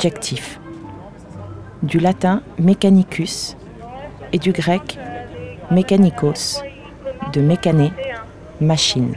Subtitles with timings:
[0.00, 0.58] Adjectif.
[1.82, 3.54] Du latin mechanicus
[4.32, 4.98] et du grec
[5.70, 6.62] mechanikos,
[7.34, 7.92] de mécané,
[8.62, 9.16] machine.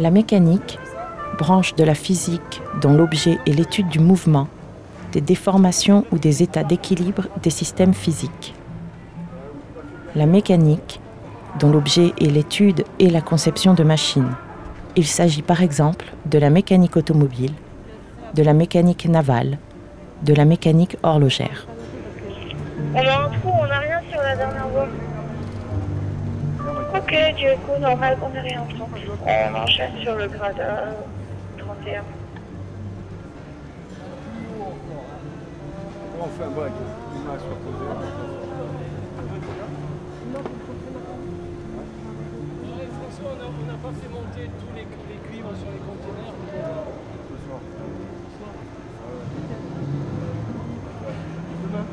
[0.00, 0.80] La mécanique,
[1.38, 4.48] branche de la physique dont l'objet est l'étude du mouvement,
[5.12, 8.56] des déformations ou des états d'équilibre des systèmes physiques.
[10.16, 10.98] La mécanique,
[11.60, 14.34] dont l'objet est l'étude et la conception de machines.
[14.96, 17.52] Il s'agit par exemple de la mécanique automobile,
[18.34, 19.58] de la mécanique navale,
[20.22, 21.66] de la mécanique horlogère.
[22.94, 24.88] On a un trou, on n'a rien sur la dernière voie.
[26.96, 28.66] Ok, du coup, normal qu'on ait rien en
[29.26, 30.60] On enchaîne sur le grade
[31.58, 32.02] 31.
[36.22, 36.72] On fait un bac,
[43.22, 44.69] on n'a pas fait monter cuivres
[45.56, 46.34] sur les conteneurs.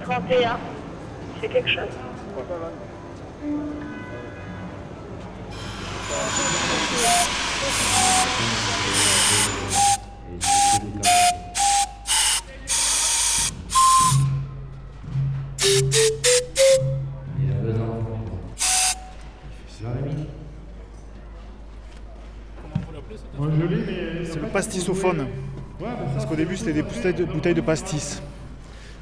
[0.02, 0.58] 31,
[1.42, 1.84] c'est quelque chose.
[26.14, 26.84] Parce qu'au début c'était des
[27.26, 28.22] bouteilles de pastis.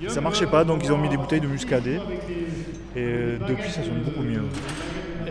[0.08, 2.00] Ça marchait pas, donc ils ont mis des bouteilles de muscadet.
[2.96, 4.44] Et euh, depuis, ça sonne beaucoup mieux.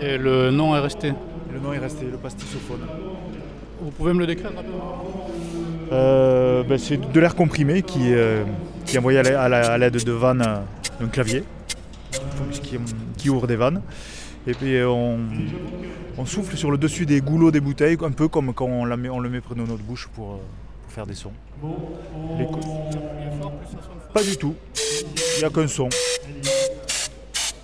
[0.00, 1.12] Et le nom est resté
[1.52, 2.80] Le nom est resté, le pastisophone.
[3.80, 4.50] Vous pouvez me le décrire
[5.92, 8.44] euh, ben, C'est de l'air comprimé qui, euh,
[8.84, 10.62] qui est envoyé à l'aide de vannes
[11.00, 11.44] d'un clavier
[13.16, 13.80] qui, ouvre des vannes.
[14.46, 15.18] Et puis on,
[16.24, 19.28] souffle sur le dessus des goulots des bouteilles, un peu comme quand on, on le
[19.28, 20.40] met près de notre bouche pour,
[20.94, 21.32] faire des sons.
[24.12, 24.54] Pas du tout.
[25.36, 25.88] Il n'y a qu'un son.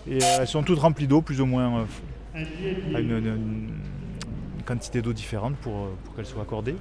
[0.09, 1.87] Et euh, elles sont toutes remplies d'eau, plus ou moins,
[2.34, 2.44] euh,
[2.94, 3.69] à une,
[4.66, 6.75] quantité d'eau différente pour, euh, pour qu'elles soient accordées.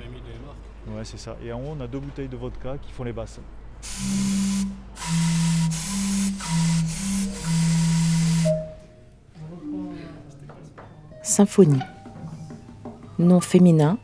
[0.87, 1.37] Ouais, c'est ça.
[1.45, 3.39] Et en haut, on a deux bouteilles de vodka qui font les basses.
[11.39, 11.79] Symphonie.
[13.17, 13.97] Nom féminin,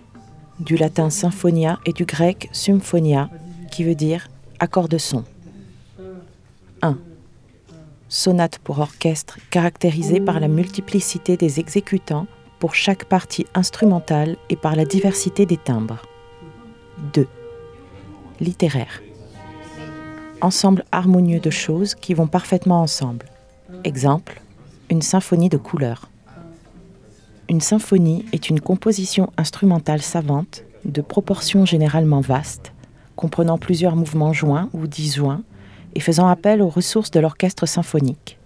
[0.61, 3.29] du latin symphonia et du grec symphonia,
[3.71, 4.29] qui veut dire
[4.59, 5.25] accord de son.
[6.81, 6.97] 1.
[8.07, 12.27] Sonate pour orchestre caractérisée par la multiplicité des exécutants
[12.59, 16.03] pour chaque partie instrumentale et par la diversité des timbres.
[17.13, 17.27] 2.
[18.39, 19.01] Littéraire.
[20.39, 23.25] Ensemble harmonieux de choses qui vont parfaitement ensemble.
[23.83, 24.41] Exemple,
[24.89, 26.09] une symphonie de couleurs.
[27.47, 32.73] Une symphonie est une composition instrumentale savante, de proportions généralement vastes,
[33.15, 35.43] comprenant plusieurs mouvements joints ou disjoints,
[35.93, 38.39] et faisant appel aux ressources de l'orchestre symphonique.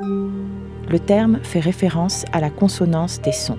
[0.00, 3.58] Le terme fait référence à la consonance des sons.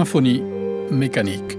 [0.00, 0.42] Symphonie
[0.90, 1.58] mécanique.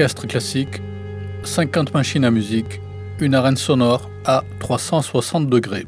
[0.00, 0.80] Orchestre classique,
[1.44, 2.80] 50 machines à musique,
[3.20, 5.86] une arène sonore à 360 degrés.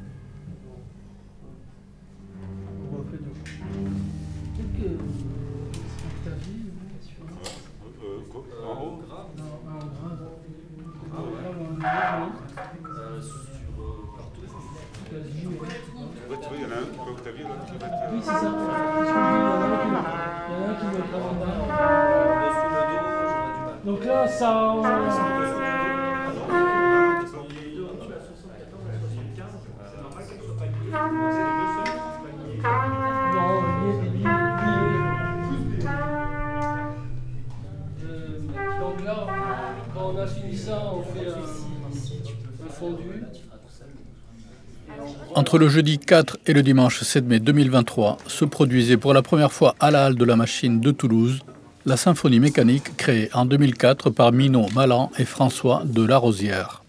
[46.12, 50.05] 4 et le dimanche 7 mai 2023 se produisait pour la première fois à la
[50.05, 51.38] Halle de la Machine de Toulouse
[51.87, 56.82] la symphonie mécanique créée en 2004 par Minot Malan et François de Larosière.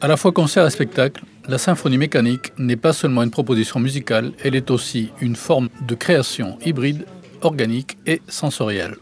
[0.00, 4.32] À la fois concert et spectacle, la symphonie mécanique n'est pas seulement une proposition musicale,
[4.42, 7.06] elle est aussi une forme de création hybride,
[7.42, 8.96] organique et sensorielle.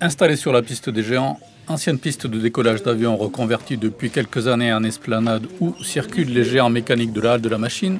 [0.00, 4.72] Installée sur la piste des géants, ancienne piste de décollage d'avions reconvertie depuis quelques années
[4.72, 7.98] en esplanade où circulent les géants mécaniques de la halle de la machine,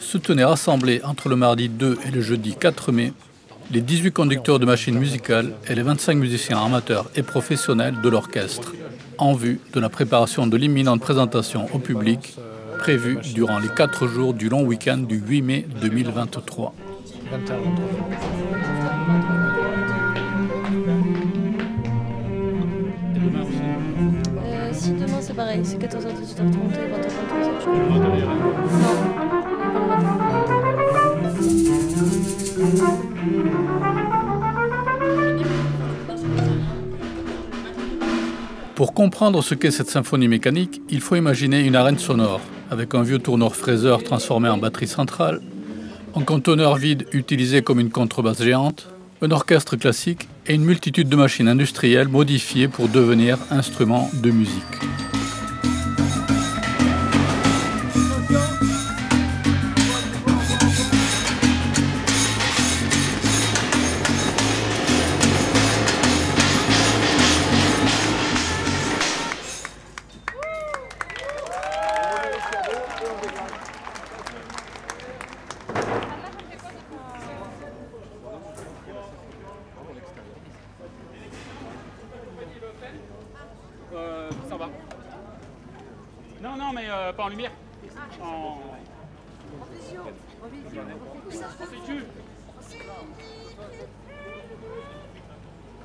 [0.00, 3.12] se tenaient rassemblés entre le mardi 2 et le jeudi 4 mai
[3.70, 8.72] les 18 conducteurs de machines musicales et les 25 musiciens amateurs et professionnels de l'orchestre,
[9.18, 12.36] en vue de la préparation de l'imminente présentation au public
[12.78, 16.74] prévue durant les 4 jours du long week-end du 8 mai 2023.
[25.36, 27.60] Pareil, c'est 14h, 18h30 et 20h, 23h.
[27.60, 28.96] je crois.
[38.74, 42.40] Pour comprendre ce qu'est cette symphonie mécanique, il faut imaginer une arène sonore,
[42.70, 45.40] avec un vieux tourneur fraiseur transformé en batterie centrale,
[46.14, 48.88] un conteneur vide utilisé comme une contrebasse géante,
[49.22, 54.62] un orchestre classique et une multitude de machines industrielles modifiées pour devenir instruments de musique.
[86.66, 87.52] Non, non, mais euh, pas en lumière.
[88.20, 88.58] En.
[89.60, 89.66] En
[91.64, 92.04] sécu.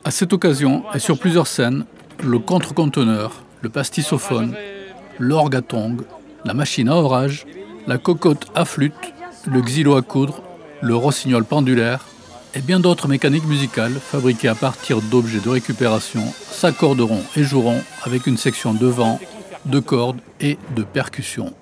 [0.04, 1.86] À cette occasion, et sur plusieurs scènes,
[2.24, 4.56] le contre-conteneur, le pastissophone,
[5.20, 5.98] l'orgue à tongs,
[6.46, 7.46] la machine à orage,
[7.86, 9.14] la cocotte à flûte,
[9.46, 10.42] le xylo à coudre,
[10.82, 12.06] le rossignol pendulaire
[12.56, 18.26] et bien d'autres mécaniques musicales fabriquées à partir d'objets de récupération s'accorderont et joueront avec
[18.26, 19.20] une section de vent,
[19.66, 21.54] de cordes et de percussion.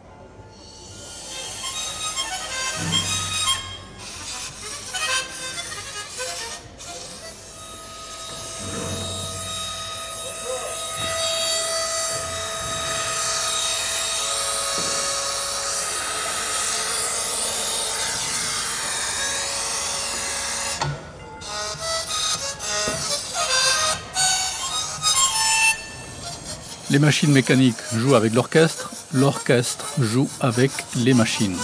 [26.91, 31.55] Les machines mécaniques jouent avec l'orchestre, l'orchestre joue avec les machines.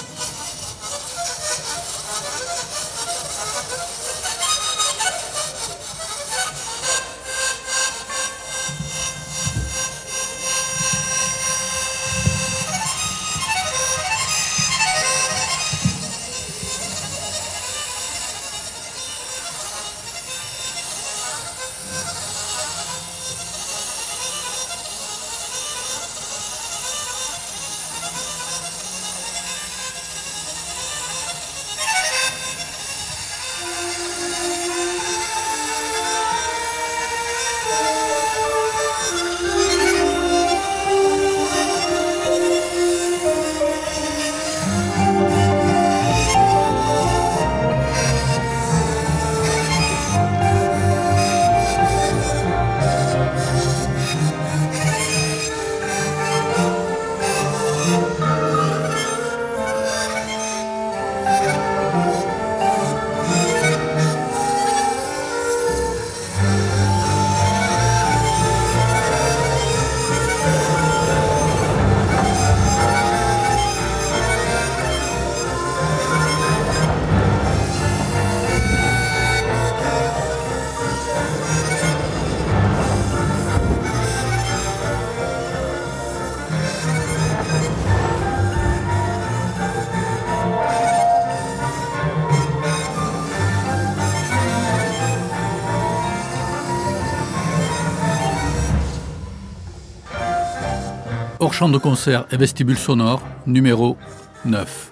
[101.39, 103.97] Hors champ de concert et vestibule sonore, numéro
[104.45, 104.91] 9.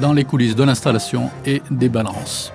[0.00, 2.52] Dans les coulisses de l'installation et des balances.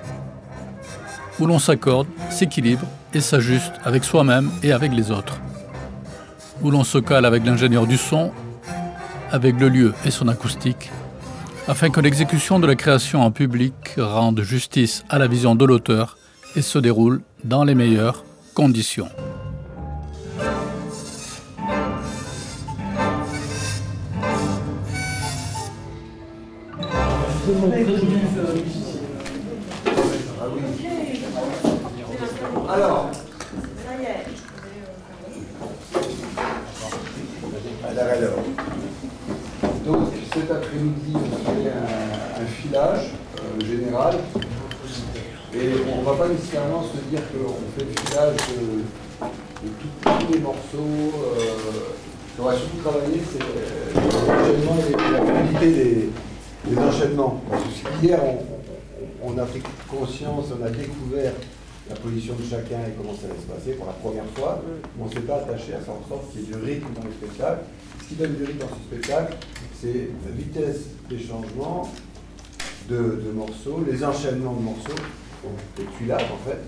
[1.39, 5.39] Où l'on s'accorde, s'équilibre et s'ajuste avec soi-même et avec les autres.
[6.61, 8.31] Où l'on se cale avec l'ingénieur du son,
[9.31, 10.91] avec le lieu et son acoustique,
[11.69, 16.17] afin que l'exécution de la création en public rende justice à la vision de l'auteur
[16.57, 19.07] et se déroule dans les meilleures conditions.
[32.69, 33.09] Alors.
[37.89, 38.43] Alors.
[39.83, 39.97] Donc
[40.31, 44.15] cet après-midi, on fait un, filage euh, général.
[45.55, 49.65] Et on ne va pas nécessairement se dire qu'on fait le filage de,
[50.03, 50.77] tous les morceaux.
[50.77, 51.47] Euh,
[52.39, 53.91] on va surtout travailler c'est euh,
[55.11, 56.09] la qualité des,
[56.65, 57.41] des enchaînements.
[57.49, 61.33] Parce que hier, on, on- on a pris conscience, on a découvert
[61.89, 64.61] la position de chacun et comment ça allait se passer pour la première fois.
[64.99, 67.03] On ne s'est pas attaché à faire en sorte qu'il y ait du rythme dans
[67.03, 67.63] le spectacle.
[68.01, 69.33] Ce qui donne du rythme dans ce spectacle,
[69.81, 71.89] c'est la vitesse des changements
[72.89, 75.01] de, de morceaux, les enchaînements de morceaux,
[75.79, 76.61] et tuilages en fait.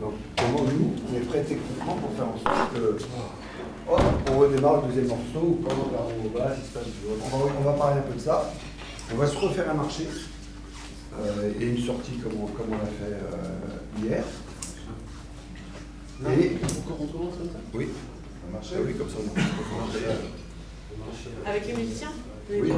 [0.00, 2.98] Donc comment nous, on est prêts techniquement pour faire en sorte que
[3.90, 4.00] hop,
[4.32, 7.16] on redémarre le deuxième morceau ou pendant la roue au bas, si c'est pas toujours.
[7.32, 8.52] On va, on va parler un peu de ça.
[9.12, 10.06] On va se refaire un marché
[11.18, 14.24] euh, et une sortie comme on, comme on l'a fait euh, hier.
[16.28, 16.56] Et
[16.90, 17.58] On commence comme ça?
[17.74, 17.88] Oui,
[18.48, 19.16] un marché, oui, comme ça.
[19.20, 19.30] on-
[21.48, 22.12] Avec les musiciens?
[22.50, 22.72] Oui.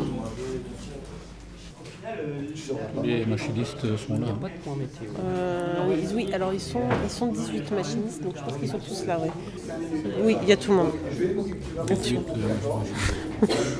[3.02, 4.26] Les machinistes sont là.
[5.24, 8.78] Euh, oui, oui, alors ils sont, ils sont 18 machinistes, donc je pense qu'ils sont
[8.78, 9.30] tous là, ouais.
[10.22, 10.92] Oui, il y a tout le monde.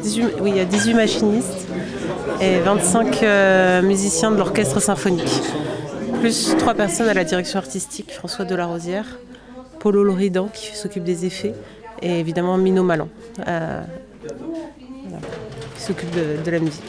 [0.03, 1.67] 18 oui, il y a 18 machinistes
[2.41, 5.43] et 25 euh, musiciens de l'orchestre symphonique.
[6.21, 9.19] Plus 3 personnes à la direction artistique, François Delarosière,
[9.81, 11.55] Paulo Loridan qui s'occupe des effets
[12.03, 13.09] et évidemment Mino Malan
[13.47, 13.83] euh,
[15.77, 16.85] qui s'occupe de la musique.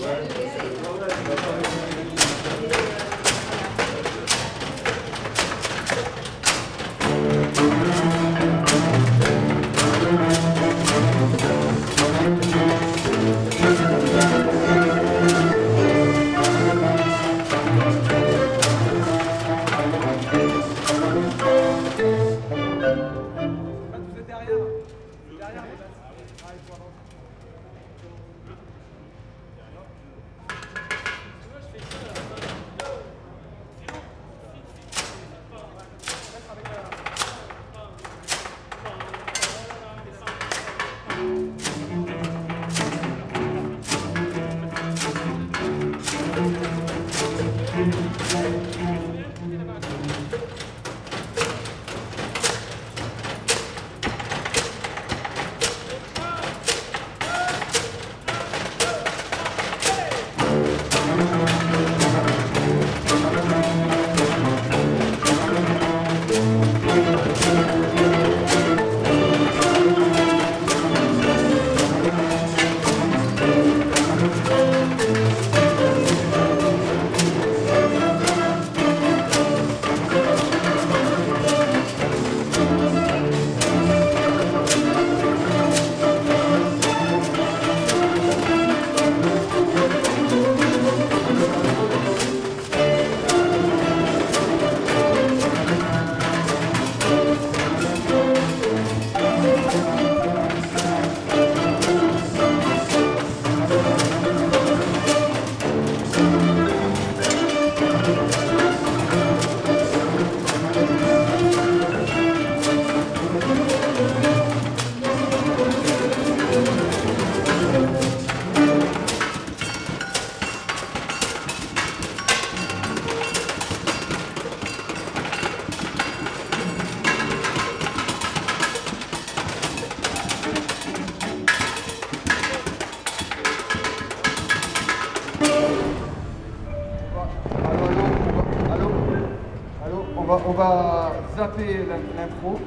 [140.59, 142.59] va zapper l'impro.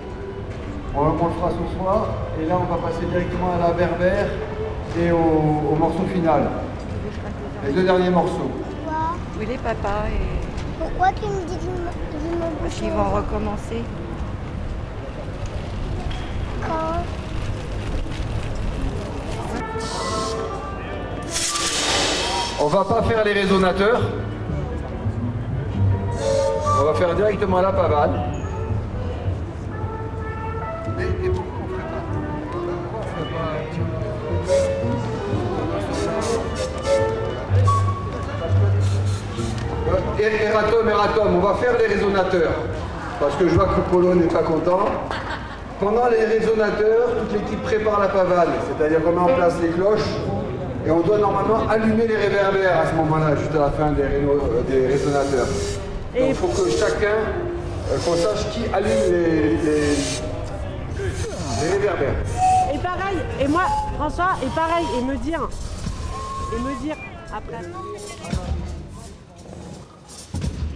[0.94, 2.06] On, le fera ce soir.
[2.40, 4.26] Et là, on va passer directement à la berbère
[4.98, 6.42] et au, morceau final.
[7.66, 8.50] Les deux derniers morceaux.
[8.50, 10.42] Pourquoi Oui, les papas et...
[10.78, 13.82] Pourquoi tu me dis vont recommencer.
[22.60, 24.00] On va pas faire les résonateurs.
[26.82, 28.10] On va faire directement la pavane.
[30.98, 31.66] Et, pourquoi on
[39.94, 42.50] pas Eratom, Eratom, on va faire les résonateurs.
[43.20, 44.86] Parce que je vois que Polo n'est pas content.
[45.78, 50.00] Pendant les résonateurs, toute l'équipe prépare la pavane, c'est-à-dire qu'on met en place les cloches
[50.84, 54.02] et on doit normalement allumer les réverbères à ce moment-là, juste à la fin des,
[54.02, 55.46] euh, des résonateurs.
[56.14, 57.16] Donc il faut que chacun,
[57.90, 59.96] euh, qu'on sache qui allume les, les-
[61.62, 62.14] les réverbères.
[62.74, 63.64] Et pareil, et moi,
[63.96, 65.48] François, et pareil, et me dire,
[66.54, 66.96] et me dire
[67.34, 67.62] après.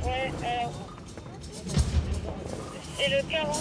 [0.05, 0.73] Ouais, alors.
[2.99, 3.57] C'est le 40.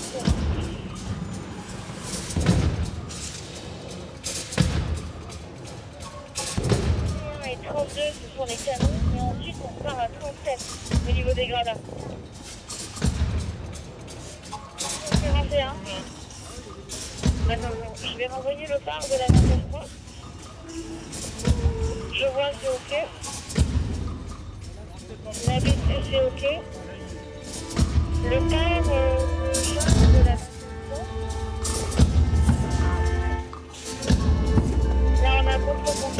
[7.48, 8.94] Et 32, ce sont les canons,
[9.66, 10.60] on part à 37
[11.08, 11.74] au niveau des gradins.
[15.24, 15.74] 41.
[17.48, 17.72] D'accord,
[18.04, 19.86] je vais renvoyer le phare de la 23.
[22.14, 23.08] Je vois, c'est ok.
[25.48, 25.76] La BC,
[26.10, 26.44] c'est ok.
[28.24, 29.54] Le phare euh,
[30.14, 30.36] de la
[35.22, 36.15] Là, on a beaucoup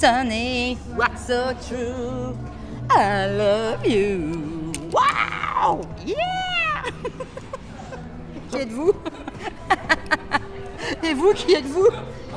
[0.00, 2.34] Sunny, what's so true?
[2.88, 4.72] I love you.
[4.90, 5.82] Wow!
[6.06, 6.88] Yeah!
[8.48, 8.94] qui êtes-vous?
[11.02, 11.88] Et vous, qui êtes-vous?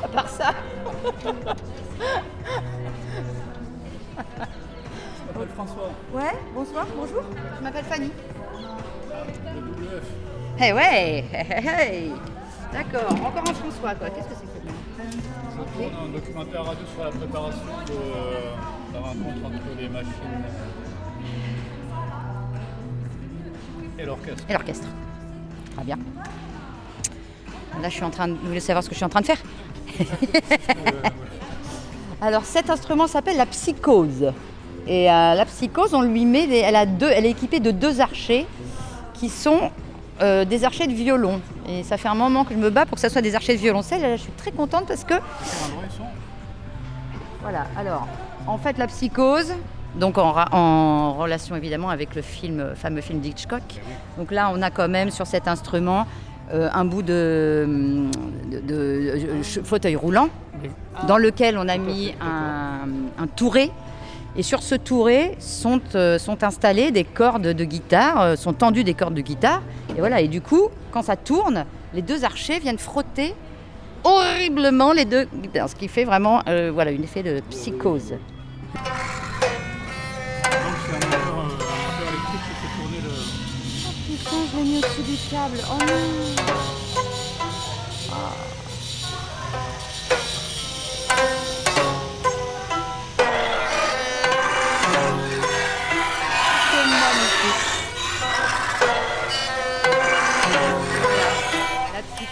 [0.02, 0.52] À part ça.
[5.54, 5.90] François.
[6.12, 7.22] Ouais, bonsoir, bonjour.
[7.56, 8.10] Je m'appelle Fanny.
[10.60, 12.12] Eh ouais, hey, hey, hey.
[12.74, 14.10] D'accord, encore un François, quoi.
[14.10, 14.53] Qu'est-ce que c'est que ça?
[14.53, 14.53] Je
[15.76, 20.44] tourne un documentaire radio sur la préparation de la rencontre entre les machines
[23.98, 24.44] et l'orchestre.
[24.48, 24.86] Et l'orchestre.
[25.74, 25.98] Très bien.
[27.82, 28.34] Là, je suis en train de...
[28.34, 29.42] Vous voulez savoir ce que je suis en train de faire?
[32.20, 34.32] Alors, cet instrument s'appelle la psychose.
[34.86, 36.46] Et euh, la psychose, on lui met...
[36.46, 37.10] des- Elle, a deux...
[37.10, 38.46] Elle est équipée de deux archers
[39.14, 39.70] qui sont
[40.22, 41.40] euh, des archers de violon.
[41.68, 43.54] Et ça fait un moment que je me bats pour que ça soit des archers
[43.54, 44.00] de violoncelle.
[44.00, 45.14] Là, je suis très contente parce que...
[47.42, 48.06] Voilà, alors,
[48.46, 49.52] en fait, la psychose,
[49.96, 53.62] donc en, relation évidemment avec le film, fameux film d'Hitchcock.
[54.16, 56.06] Donc là, on a quand même sur cet instrument
[56.52, 58.08] euh, un bout de,
[59.64, 60.28] fauteuil roulant
[61.08, 62.88] dans lequel on a mis un,
[63.22, 63.70] un touret.
[64.36, 68.82] Et sur ce touret sont, euh, sont installées des cordes de guitare, euh, sont tendues
[68.82, 69.62] des cordes de guitare.
[69.96, 73.34] Et voilà, et du coup, quand ça tourne, les deux archers viennent frotter
[74.02, 78.14] horriblement les deux guitares, ce qui fait vraiment euh, voilà, un effet de psychose.
[82.94, 83.10] Le.
[84.06, 85.58] Putain, je au-dessus du câble.
[85.68, 86.04] Oh non
[88.00, 88.63] C'est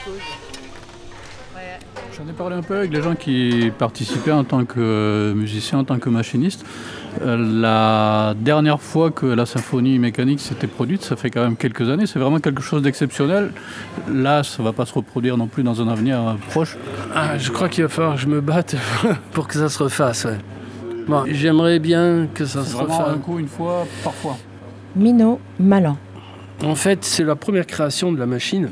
[0.07, 1.79] Ouais.
[2.17, 5.85] J'en ai parlé un peu avec les gens qui participaient en tant que musiciens, en
[5.85, 6.65] tant que machinistes.
[7.23, 11.88] Euh, La dernière fois que la symphonie mécanique s'était produite, ça fait quand même quelques
[11.88, 13.53] années, c'est vraiment quelque chose d'exceptionnel.
[14.11, 16.77] Là, ça ne va pas se reproduire non plus dans un avenir proche.
[17.15, 18.77] Ah, je crois qu'il va falloir que je me batte
[19.33, 20.25] pour que ça se refasse.
[20.25, 20.38] ouais.
[21.07, 23.09] Bon, J'aimerais bien que ça se refasse.
[23.15, 24.37] un coup, une fois, parfois.
[24.97, 25.97] Minot Malan.
[26.65, 28.71] En fait, c'est la première création de la machine.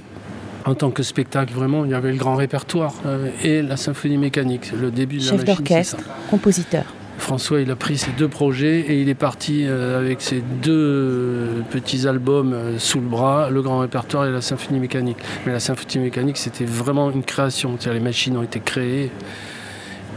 [0.66, 4.18] En tant que spectacle, vraiment, il y avait le grand répertoire euh, et la symphonie
[4.18, 4.72] mécanique.
[4.72, 5.98] Le début de la Chef d'orchestre,
[6.30, 6.84] compositeur.
[7.18, 10.72] François, il a pris ces deux projets et il est parti euh, avec ces deux
[10.72, 15.18] euh, petits albums sous le bras, le grand répertoire et la symphonie mécanique.
[15.46, 17.76] Mais la symphonie mécanique, c'était vraiment une création.
[17.86, 19.10] Les machines ont été créées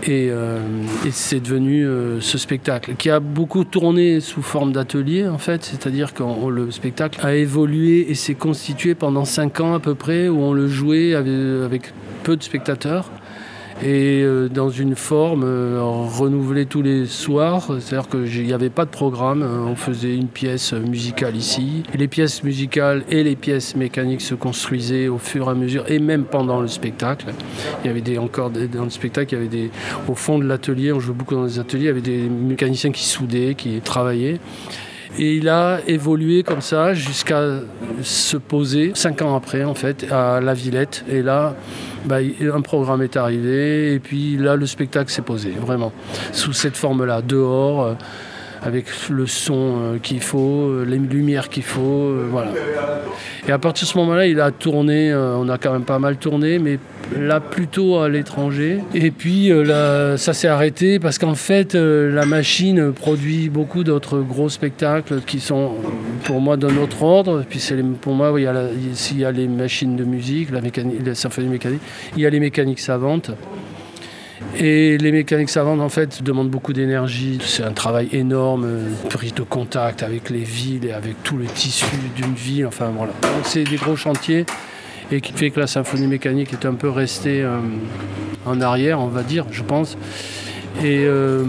[0.08, 0.60] et, euh,
[1.06, 5.64] et c'est devenu euh, ce spectacle qui a beaucoup tourné sous forme d'atelier en fait,
[5.64, 10.28] c'est-à-dire que le spectacle a évolué et s'est constitué pendant cinq ans à peu près
[10.28, 13.10] où on le jouait avec peu de spectateurs
[13.82, 18.86] et euh, dans une forme euh, renouvelée tous les soirs, c'est-à-dire qu'il n'y avait pas
[18.86, 21.84] de programme, euh, on faisait une pièce musicale ici.
[21.96, 26.00] Les pièces musicales et les pièces mécaniques se construisaient au fur et à mesure, et
[26.00, 27.28] même pendant le spectacle.
[27.84, 29.72] Il y avait des, encore des- dans le spectacle, il y avait des,
[30.08, 32.92] au fond de l'atelier, on jouait beaucoup dans les ateliers, il y avait des mécaniciens
[32.92, 34.40] qui soudaient, qui travaillaient.
[35.20, 37.60] Et il a évolué comme ça jusqu'à
[38.02, 41.06] se poser, cinq ans après en fait, à La Villette.
[41.08, 41.56] Et là,
[42.06, 45.94] bah, un programme est arrivé, et puis là, le spectacle s'est posé, vraiment,
[46.32, 47.94] sous cette forme-là, dehors, euh,
[48.64, 52.52] avec le son euh, qu'il faut, euh, les lumières qu'il faut, euh, voilà.
[53.48, 56.16] Et à partir de ce moment-là, il a tourné, on a quand même pas mal
[56.16, 56.80] tourné, mais
[57.20, 58.80] là plutôt à l'étranger.
[58.96, 64.48] Et puis là, ça s'est arrêté parce qu'en fait, la machine produit beaucoup d'autres gros
[64.48, 65.74] spectacles qui sont
[66.24, 67.44] pour moi d'un autre ordre.
[67.50, 67.62] Puis
[68.00, 68.54] pour moi, il y, a
[69.16, 71.82] y a les machines de musique, la, mécanique, la symphonie mécanique,
[72.16, 73.32] il y a les mécaniques savantes.
[74.58, 77.40] Et les mécaniques savantes, en fait, demandent beaucoup d'énergie.
[77.44, 81.46] C'est un travail énorme, une prise de contact avec les villes et avec tout le
[81.46, 81.86] tissu
[82.16, 82.68] d'une ville.
[82.68, 83.14] Enfin, voilà.
[83.22, 84.46] Donc, c'est des gros chantiers
[85.12, 87.58] et qui fait que la symphonie mécanique est un peu restée euh,
[88.46, 89.98] en arrière, on va dire, je pense.
[90.82, 91.44] Et euh,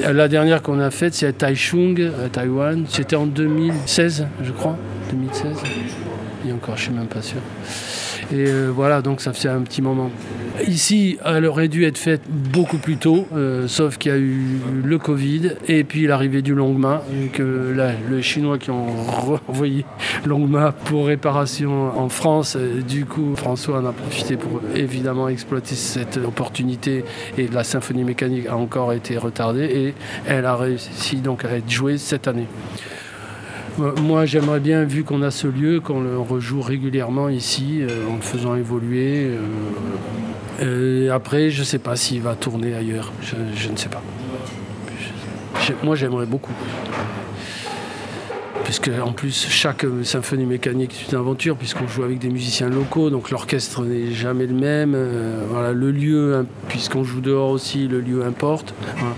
[0.00, 2.84] la dernière qu'on a faite, c'est à Taichung, à Taïwan.
[2.88, 4.76] C'était en 2016, je crois.
[5.10, 5.44] 2016.
[6.48, 7.40] Et encore, je suis même pas sûr.
[8.32, 10.10] Et euh, voilà, donc ça fait un petit moment.
[10.66, 14.58] Ici, elle aurait dû être faite beaucoup plus tôt, euh, sauf qu'il y a eu
[14.82, 17.76] le Covid et puis l'arrivée du Longma, que
[18.10, 19.84] les Chinois qui ont renvoyé
[20.24, 22.56] Longma pour réparation en France.
[22.56, 27.04] Du coup, François en a profité pour évidemment exploiter cette opportunité
[27.38, 29.94] et la symphonie mécanique a encore été retardée et
[30.26, 32.46] elle a réussi donc à être jouée cette année.
[33.78, 38.16] Moi, j'aimerais bien, vu qu'on a ce lieu, qu'on le rejoue régulièrement ici, euh, en
[38.16, 39.26] le faisant évoluer.
[39.26, 39.38] euh,
[40.62, 43.12] euh, après, je ne sais pas s'il va tourner ailleurs.
[43.20, 44.02] Je, ne sais pas.
[45.82, 46.52] Moi, j'aimerais beaucoup.
[48.66, 52.68] Puisque, en plus, chaque euh, symphonie mécanique est une aventure, puisqu'on joue avec des musiciens
[52.68, 54.92] locaux, donc l'orchestre n'est jamais le même.
[54.96, 58.74] euh, voilà, le lieu, hein, puisqu'on joue dehors aussi, le lieu importe.
[58.98, 59.14] Voilà.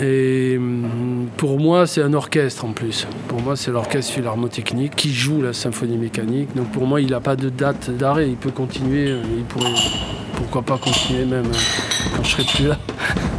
[0.00, 3.08] Et hum, pour moi, c'est un orchestre en plus.
[3.26, 6.54] Pour moi, c'est l'orchestre philharmotechnique qui joue la symphonie mécanique.
[6.54, 8.28] Donc pour moi, il n'a pas de date d'arrêt.
[8.28, 9.10] Il peut continuer.
[9.10, 9.74] euh, Il pourrait,
[10.36, 12.78] pourquoi pas continuer même euh, quand je serai plus là.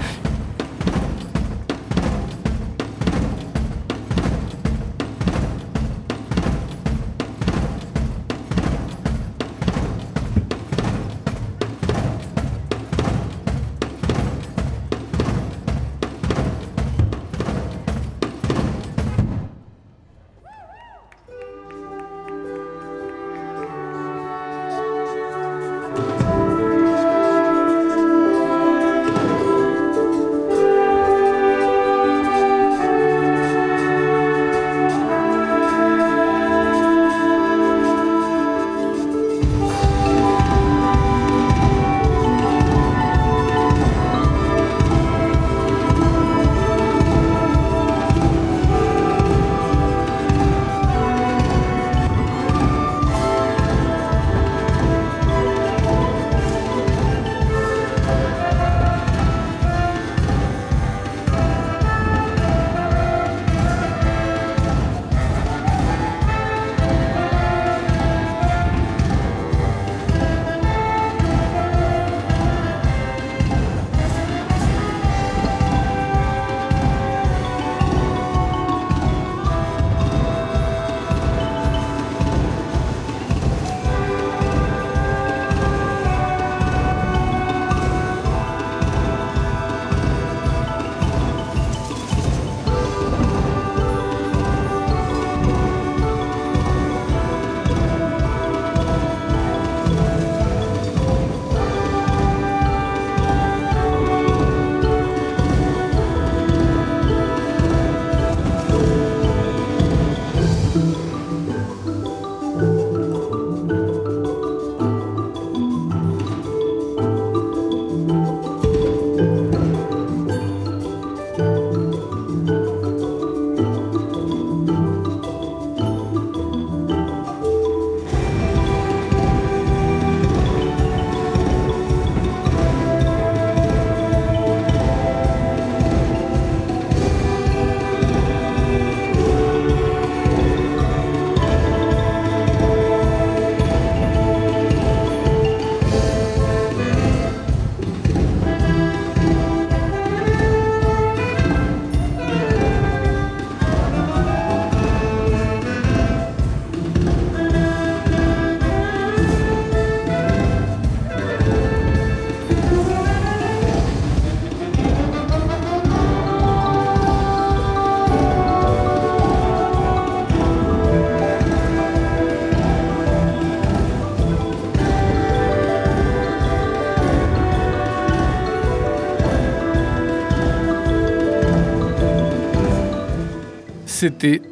[184.08, 184.44] C'était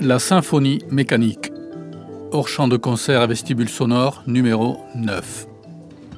[0.00, 1.52] la symphonie mécanique,
[2.32, 5.46] hors champ de concert à vestibule sonore numéro 9,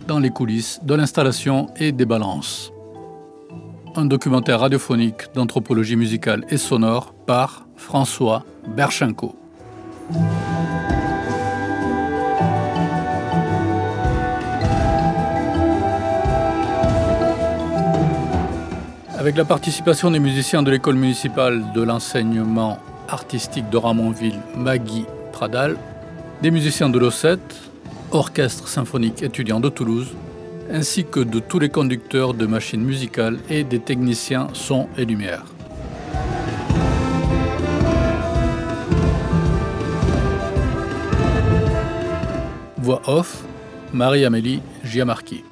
[0.06, 2.70] dans les coulisses de l'installation et des balances.
[3.96, 8.44] Un documentaire radiophonique d'anthropologie musicale et sonore par François
[8.76, 9.34] Berchenko.
[19.28, 22.78] Avec la participation des musiciens de l'école municipale de l'enseignement
[23.10, 25.76] artistique de Ramonville, Maggie Pradal,
[26.40, 27.36] des musiciens de l'OSET,
[28.10, 30.14] Orchestre symphonique étudiant de Toulouse,
[30.72, 35.44] ainsi que de tous les conducteurs de machines musicales et des techniciens son et lumière.
[42.78, 43.44] Voix off,
[43.92, 45.44] Marie-Amélie Giamarchi.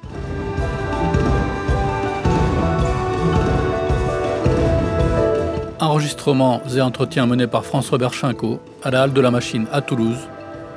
[6.07, 10.29] Enregistrements et entretiens menés par François Berchinko à la Halle de la Machine à Toulouse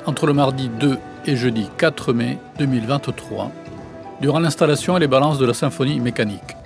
[0.05, 3.49] entre le mardi 2 et jeudi 4 mai 2023
[4.19, 6.57] durant l'installation et les balances de la symphonie mécanique.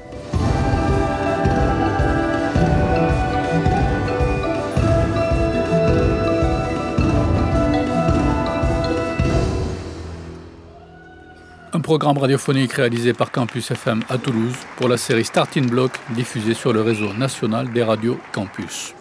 [11.86, 16.74] Programme radiophonique réalisé par Campus FM à Toulouse pour la série Starting Block diffusée sur
[16.74, 18.96] le réseau national des radios Campus.